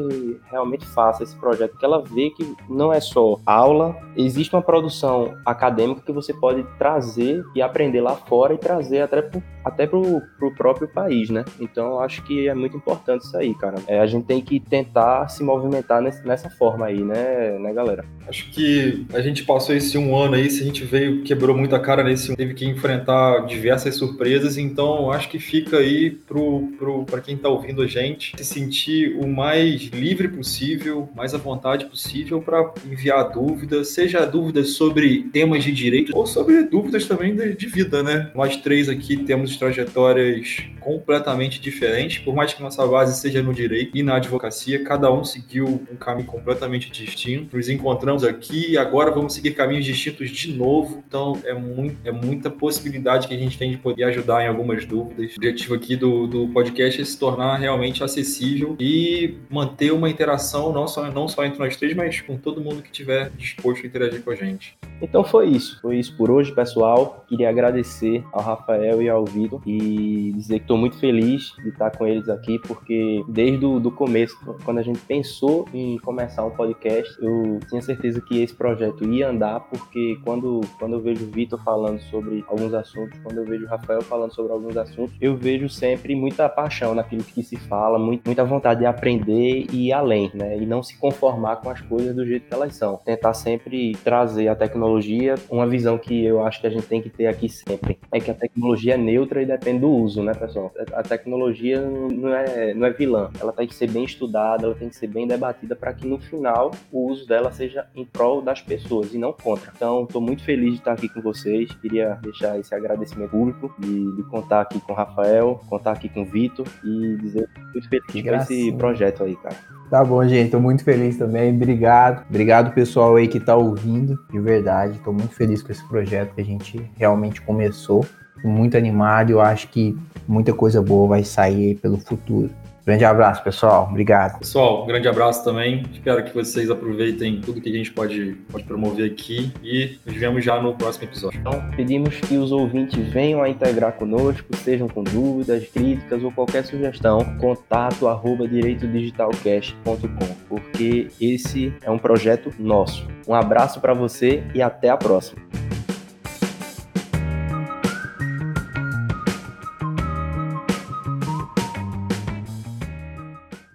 realmente 0.50 0.86
faça 0.86 1.22
esse 1.22 1.36
projeto, 1.36 1.76
que 1.76 1.84
ela 1.84 2.02
vê 2.02 2.30
que 2.30 2.54
não 2.68 2.92
é 2.92 3.00
só 3.00 3.38
aula, 3.46 3.96
existe 4.16 4.54
uma 4.54 4.62
produção 4.62 5.36
acadêmica 5.44 6.02
que 6.02 6.12
você 6.12 6.32
pode 6.32 6.62
trazer 6.78 7.44
e 7.54 7.62
aprender 7.62 8.00
lá 8.00 8.14
fora 8.14 8.54
e 8.54 8.58
trazer 8.58 9.02
até 9.02 9.22
pro, 9.22 9.42
até 9.64 9.86
pro, 9.86 10.22
pro 10.38 10.54
próprio 10.54 10.88
país, 10.88 11.30
né? 11.30 11.44
Então 11.60 12.00
acho 12.00 12.22
que 12.22 12.48
é 12.48 12.54
muito 12.54 12.76
importante 12.76 13.22
isso 13.22 13.36
aí, 13.36 13.54
cara. 13.54 13.76
É, 13.86 14.00
a 14.00 14.06
gente 14.06 14.24
tem 14.26 14.40
que 14.40 14.60
tentar 14.60 15.28
se 15.28 15.42
movimentar 15.42 16.00
nesse, 16.00 16.26
nessa 16.26 16.50
forma 16.50 16.86
aí, 16.86 17.02
né, 17.06 17.58
né, 17.58 17.72
galera? 17.72 18.04
Acho 18.28 18.50
que 18.50 19.06
a 19.14 19.20
gente 19.20 19.44
passou 19.44 19.74
esse 19.74 19.96
um 19.96 20.16
ano 20.16 20.34
aí, 20.34 20.50
se 20.50 20.62
a 20.62 20.66
gente 20.66 20.84
veio, 20.84 21.22
quebrou 21.22 21.56
muita 21.56 21.78
cara 21.78 22.02
nesse 22.02 22.34
teve 22.36 22.54
que 22.54 22.66
enfrentar 22.66 23.46
diversas 23.46 23.94
surpresas, 23.94 24.58
então 24.58 25.10
acho 25.10 25.28
que 25.28 25.38
fica 25.38 25.78
aí 25.78 26.10
pro, 26.10 26.68
pro, 26.78 27.04
para 27.04 27.20
quem 27.20 27.36
está 27.36 27.48
ouvindo 27.48 27.82
a 27.82 27.86
gente 27.86 28.34
se 28.36 28.44
sentir 28.44 29.16
o 29.16 29.28
mais 29.28 29.82
livre 29.84 30.28
possível, 30.28 31.08
mais 31.14 31.34
à 31.34 31.38
vontade 31.38 31.86
possível 31.86 32.42
para 32.42 32.72
enviar 32.90 33.30
dúvidas, 33.30 33.88
seja 33.88 34.26
dúvidas 34.26 34.70
sobre 34.70 35.24
temas 35.32 35.62
de 35.62 35.72
direito 35.72 36.16
ou 36.16 36.26
sobre 36.26 36.64
dúvidas 36.64 37.06
também 37.06 37.34
de, 37.34 37.54
de 37.54 37.66
vida, 37.66 38.02
né? 38.02 38.30
Nós 38.34 38.56
três 38.56 38.88
aqui 38.88 39.16
temos 39.16 39.56
trajetórias 39.56 40.64
completamente 40.80 41.60
diferentes, 41.60 42.18
por 42.18 42.34
mais 42.34 42.52
que 42.54 42.62
nossa 42.62 42.86
base 42.86 43.20
seja 43.20 43.42
no 43.42 43.52
direito 43.52 43.96
e 43.96 44.02
na 44.02 44.16
advocacia, 44.16 44.82
cada 44.84 45.12
um 45.12 45.24
seguiu 45.24 45.84
um 45.90 45.96
caminho 45.96 46.26
completamente 46.26 46.90
distinto. 46.96 47.56
Nos 47.56 47.68
encontramos 47.68 48.24
aqui 48.24 48.72
e 48.72 48.78
agora 48.78 49.10
vamos 49.10 49.34
seguir 49.34 49.52
caminhos 49.52 49.84
distintos 49.84 50.30
de 50.30 50.52
novo. 50.52 51.02
Então 51.06 51.38
é, 51.44 51.54
muito, 51.54 51.96
é 52.04 52.12
muita 52.12 52.50
possibilidade 52.50 53.28
que 53.28 53.34
a 53.34 53.38
gente 53.38 53.58
tem 53.58 53.70
de 53.70 53.76
poder 53.76 54.04
ajudar 54.04 54.44
em 54.44 54.48
algumas 54.48 54.84
dúvidas. 54.84 55.32
O 55.32 55.36
objetivo 55.36 55.74
aqui 55.74 55.96
do, 55.96 56.26
do 56.26 56.48
podcast 56.48 57.00
é 57.00 57.04
se 57.04 57.18
tornar 57.18 57.56
realmente 57.56 58.02
acessível 58.02 58.76
e 58.78 59.34
manter 59.50 59.92
uma 59.92 60.08
interação 60.08 60.72
não 60.72 60.86
só, 60.86 61.10
não 61.10 61.28
só 61.28 61.44
entre 61.44 61.58
nós 61.58 61.76
três, 61.76 61.94
mas 61.94 62.20
com 62.20 62.36
todo 62.36 62.60
mundo 62.60 62.82
que 62.82 62.90
estiver 62.90 63.30
disposto 63.30 63.84
a 63.84 63.86
interagir 63.86 64.22
com 64.22 64.30
a 64.30 64.34
gente. 64.34 64.76
Então 65.00 65.22
foi 65.24 65.48
isso. 65.48 65.80
Foi 65.80 65.98
isso 65.98 66.16
por 66.16 66.30
hoje, 66.30 66.54
pessoal. 66.54 67.24
Queria 67.28 67.50
agradecer 67.50 68.24
ao 68.32 68.42
Rafael 68.42 69.02
e 69.02 69.08
ao 69.08 69.24
Vitor 69.24 69.60
e 69.66 70.32
dizer 70.34 70.58
que 70.58 70.64
estou 70.64 70.76
muito 70.76 70.98
feliz 70.98 71.54
de 71.62 71.68
estar 71.68 71.90
com 71.90 72.06
eles 72.06 72.28
aqui, 72.28 72.58
porque 72.60 73.22
desde 73.28 73.64
o 73.64 73.78
do 73.78 73.90
começo, 73.90 74.36
quando 74.64 74.78
a 74.78 74.82
gente 74.82 74.98
pensou 75.00 75.68
em 75.72 75.98
começar 75.98 76.44
um 76.44 76.50
podcast, 76.50 76.85
eu 77.20 77.58
tinha 77.68 77.82
certeza 77.82 78.20
que 78.20 78.42
esse 78.42 78.54
projeto 78.54 79.04
ia 79.04 79.28
andar, 79.28 79.60
porque 79.60 80.18
quando, 80.24 80.60
quando 80.78 80.94
eu 80.94 81.00
vejo 81.00 81.24
o 81.24 81.30
Vitor 81.30 81.62
falando 81.62 82.00
sobre 82.00 82.44
alguns 82.48 82.72
assuntos, 82.74 83.18
quando 83.22 83.38
eu 83.38 83.44
vejo 83.44 83.64
o 83.64 83.68
Rafael 83.68 84.02
falando 84.02 84.32
sobre 84.32 84.52
alguns 84.52 84.76
assuntos, 84.76 85.14
eu 85.20 85.36
vejo 85.36 85.68
sempre 85.68 86.14
muita 86.14 86.48
paixão 86.48 86.94
naquilo 86.94 87.22
que 87.22 87.42
se 87.42 87.56
fala, 87.56 87.98
muita 87.98 88.44
vontade 88.44 88.80
de 88.80 88.86
aprender 88.86 89.66
e 89.72 89.88
ir 89.88 89.92
além, 89.92 90.30
né? 90.34 90.56
E 90.58 90.66
não 90.66 90.82
se 90.82 90.96
conformar 90.98 91.56
com 91.56 91.70
as 91.70 91.80
coisas 91.80 92.14
do 92.14 92.26
jeito 92.26 92.46
que 92.48 92.54
elas 92.54 92.74
são. 92.74 92.98
Tentar 93.04 93.34
sempre 93.34 93.92
trazer 94.04 94.48
a 94.48 94.54
tecnologia, 94.54 95.34
uma 95.50 95.66
visão 95.66 95.98
que 95.98 96.24
eu 96.24 96.44
acho 96.44 96.60
que 96.60 96.66
a 96.66 96.70
gente 96.70 96.86
tem 96.86 97.02
que 97.02 97.10
ter 97.10 97.26
aqui 97.26 97.48
sempre, 97.48 97.98
é 98.12 98.20
que 98.20 98.30
a 98.30 98.34
tecnologia 98.34 98.94
é 98.94 98.96
neutra 98.96 99.42
e 99.42 99.46
depende 99.46 99.80
do 99.80 99.90
uso, 99.90 100.22
né, 100.22 100.34
pessoal? 100.34 100.72
A 100.92 101.02
tecnologia 101.02 101.80
não 101.80 102.34
é, 102.34 102.74
não 102.74 102.86
é 102.86 102.90
vilã, 102.90 103.30
ela 103.40 103.52
tem 103.52 103.66
que 103.66 103.74
ser 103.74 103.90
bem 103.90 104.04
estudada, 104.04 104.66
ela 104.66 104.74
tem 104.74 104.88
que 104.88 104.96
ser 104.96 105.06
bem 105.06 105.26
debatida 105.26 105.74
para 105.74 105.92
que 105.92 106.06
no 106.06 106.18
final 106.18 106.70
o 106.92 107.10
uso 107.10 107.26
dela 107.26 107.50
seja 107.50 107.86
em 107.94 108.04
prol 108.04 108.42
das 108.42 108.60
pessoas 108.60 109.12
e 109.12 109.18
não 109.18 109.32
contra. 109.32 109.72
Então, 109.74 110.04
estou 110.04 110.20
muito 110.20 110.44
feliz 110.44 110.72
de 110.72 110.78
estar 110.78 110.92
aqui 110.92 111.08
com 111.08 111.20
vocês, 111.20 111.70
queria 111.80 112.18
deixar 112.22 112.58
esse 112.58 112.74
agradecimento 112.74 113.30
público 113.30 113.74
de, 113.78 114.16
de 114.16 114.22
contar 114.24 114.62
aqui 114.62 114.80
com 114.80 114.92
o 114.92 114.96
Rafael, 114.96 115.60
contar 115.68 115.92
aqui 115.92 116.08
com 116.08 116.22
o 116.22 116.24
Vitor 116.24 116.66
e 116.84 117.16
dizer 117.16 117.48
muito 117.72 117.88
feliz 117.88 118.22
com 118.22 118.34
esse 118.36 118.72
projeto 118.72 119.24
aí, 119.24 119.36
cara. 119.36 119.56
Tá 119.90 120.04
bom, 120.04 120.26
gente. 120.26 120.50
Tô 120.50 120.58
muito 120.58 120.82
feliz 120.82 121.16
também. 121.16 121.54
Obrigado. 121.54 122.26
Obrigado, 122.28 122.74
pessoal 122.74 123.16
aí 123.16 123.28
que 123.28 123.38
tá 123.38 123.54
ouvindo. 123.54 124.18
De 124.30 124.40
verdade, 124.40 124.98
tô 125.04 125.12
muito 125.12 125.34
feliz 125.34 125.62
com 125.62 125.70
esse 125.70 125.86
projeto 125.86 126.34
que 126.34 126.40
a 126.40 126.44
gente 126.44 126.90
realmente 126.96 127.40
começou. 127.40 128.04
Tô 128.42 128.48
muito 128.48 128.76
animado. 128.76 129.30
Eu 129.30 129.40
acho 129.40 129.68
que 129.68 129.96
muita 130.26 130.52
coisa 130.52 130.82
boa 130.82 131.08
vai 131.08 131.22
sair 131.22 131.76
pelo 131.76 131.98
futuro. 131.98 132.50
Grande 132.86 133.04
abraço, 133.04 133.42
pessoal. 133.42 133.88
Obrigado. 133.90 134.38
Pessoal, 134.38 134.84
um 134.84 134.86
grande 134.86 135.08
abraço 135.08 135.42
também. 135.42 135.82
Espero 135.92 136.22
que 136.22 136.32
vocês 136.32 136.70
aproveitem 136.70 137.40
tudo 137.40 137.60
que 137.60 137.68
a 137.68 137.72
gente 137.72 137.90
pode, 137.90 138.36
pode 138.48 138.62
promover 138.62 139.10
aqui 139.10 139.52
e 139.60 139.98
nos 140.06 140.14
vemos 140.14 140.44
já 140.44 140.62
no 140.62 140.72
próximo 140.72 141.06
episódio. 141.06 141.40
Então, 141.40 141.68
pedimos 141.74 142.20
que 142.20 142.36
os 142.36 142.52
ouvintes 142.52 143.04
venham 143.08 143.42
a 143.42 143.48
integrar 143.48 143.94
conosco, 143.94 144.54
sejam 144.54 144.86
com 144.86 145.02
dúvidas, 145.02 145.66
críticas 145.66 146.22
ou 146.22 146.30
qualquer 146.30 146.64
sugestão, 146.64 147.24
contato 147.38 148.06
arroba 148.06 148.46
direitodigitalcast.com, 148.46 150.36
porque 150.48 151.08
esse 151.20 151.74
é 151.82 151.90
um 151.90 151.98
projeto 151.98 152.54
nosso. 152.56 153.04
Um 153.26 153.34
abraço 153.34 153.80
para 153.80 153.94
você 153.94 154.44
e 154.54 154.62
até 154.62 154.90
a 154.90 154.96
próxima. 154.96 155.42